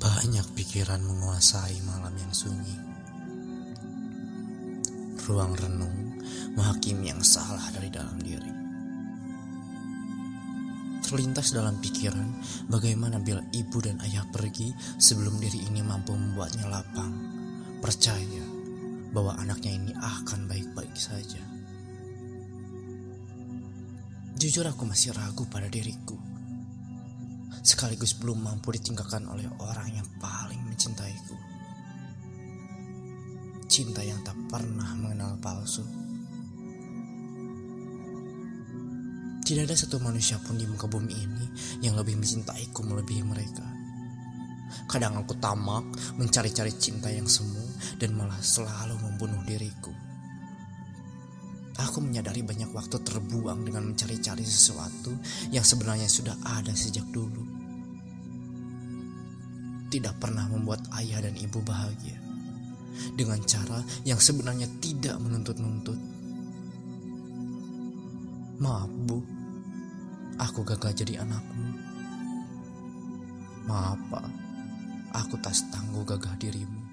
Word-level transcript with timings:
Banyak 0.00 0.56
pikiran 0.56 1.04
menguasai 1.04 1.76
malam 1.84 2.16
yang 2.16 2.32
sunyi. 2.32 2.72
Ruang 5.28 5.52
renung 5.52 6.16
menghakimi 6.56 7.12
yang 7.12 7.20
salah 7.20 7.68
dari 7.68 7.92
dalam 7.92 8.16
diri. 8.16 8.48
Terlintas 11.04 11.52
dalam 11.52 11.76
pikiran 11.84 12.32
bagaimana 12.72 13.20
bila 13.20 13.44
ibu 13.52 13.76
dan 13.84 14.00
ayah 14.08 14.24
pergi 14.32 14.72
sebelum 14.96 15.36
diri 15.36 15.68
ini 15.68 15.84
mampu 15.84 16.16
membuatnya 16.16 16.64
lapang. 16.72 17.12
Percaya 17.84 18.44
bahwa 19.12 19.36
anaknya 19.36 19.84
ini 19.84 19.92
akan 20.00 20.48
baik-baik 20.48 20.96
saja. 20.96 21.44
Jujur 24.40 24.64
aku 24.64 24.88
masih 24.88 25.12
ragu 25.12 25.44
pada 25.44 25.68
diriku 25.68 26.29
sekaligus 27.60 28.16
belum 28.16 28.40
mampu 28.44 28.72
ditinggalkan 28.74 29.28
oleh 29.28 29.46
orang 29.60 29.88
yang 29.92 30.08
paling 30.18 30.60
mencintaiku. 30.64 31.36
Cinta 33.70 34.02
yang 34.02 34.18
tak 34.26 34.36
pernah 34.50 34.92
mengenal 34.98 35.38
palsu. 35.38 35.84
Tidak 39.40 39.66
ada 39.66 39.74
satu 39.74 39.98
manusia 39.98 40.38
pun 40.38 40.54
di 40.54 40.66
muka 40.66 40.86
bumi 40.86 41.14
ini 41.14 41.46
yang 41.82 41.98
lebih 41.98 42.14
mencintaiku 42.14 42.86
melebihi 42.86 43.22
mereka. 43.26 43.66
Kadang 44.86 45.22
aku 45.22 45.34
tamak 45.38 45.82
mencari-cari 46.18 46.70
cinta 46.78 47.10
yang 47.10 47.26
semu 47.26 47.62
dan 47.98 48.14
malah 48.14 48.38
selalu 48.38 48.94
membunuh 49.02 49.42
diriku. 49.42 49.90
Aku 51.80 52.04
menyadari 52.04 52.44
banyak 52.44 52.70
waktu 52.76 53.00
terbuang 53.00 53.64
dengan 53.64 53.90
mencari-cari 53.90 54.44
sesuatu 54.44 55.16
yang 55.48 55.64
sebenarnya 55.64 56.06
sudah 56.06 56.36
ada 56.44 56.76
sejak 56.76 57.08
dulu. 57.08 57.39
Tidak 59.90 60.14
pernah 60.22 60.46
membuat 60.46 60.86
ayah 61.02 61.18
dan 61.26 61.34
ibu 61.34 61.58
bahagia 61.66 62.30
dengan 63.16 63.40
cara 63.42 63.80
yang 64.04 64.20
sebenarnya 64.20 64.68
tidak 64.78 65.16
menuntut-nuntut. 65.18 65.98
Maaf, 68.60 68.92
Bu. 69.08 69.18
Aku 70.36 70.60
gagal 70.64 71.04
jadi 71.04 71.24
anakmu. 71.24 71.68
Maaf, 73.64 74.00
Pak. 74.12 74.28
Aku 75.16 75.34
tak 75.40 75.56
setangguh 75.56 76.04
gagah 76.04 76.36
dirimu. 76.36 76.89